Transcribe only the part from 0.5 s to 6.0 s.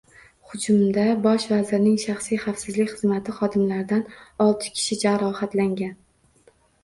Hujumda bosh vazirning shaxsiy xavfsizlik xizmati xodimlaridan olti kishi jarohatlangan